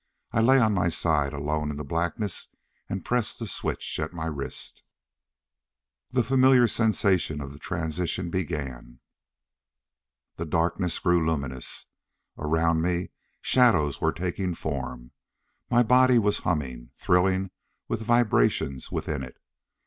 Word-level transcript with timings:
I 0.31 0.41
lay 0.41 0.57
on 0.59 0.73
my 0.73 0.89
side, 0.89 1.31
alone 1.31 1.69
in 1.69 1.77
the 1.77 1.83
blackness, 1.83 2.47
and 2.89 3.05
pressed 3.05 3.37
the 3.37 3.45
switch 3.45 3.99
at 3.99 4.13
my 4.13 4.25
wrist.... 4.25 4.81
The 6.09 6.23
familiar 6.23 6.67
sensation 6.67 7.39
of 7.39 7.53
the 7.53 7.59
transition 7.59 8.31
began. 8.31 8.99
The 10.37 10.47
darkness 10.47 10.97
grew 10.97 11.23
luminous. 11.23 11.85
Around 12.35 12.81
me 12.81 13.11
shadows 13.41 14.01
were 14.01 14.11
taking 14.11 14.55
form. 14.55 15.11
My 15.69 15.83
body 15.83 16.17
was 16.17 16.39
humming, 16.39 16.89
thrilling 16.95 17.51
with 17.87 17.99
the 17.99 18.05
vibrations 18.05 18.91
within 18.91 19.21
it. 19.21 19.37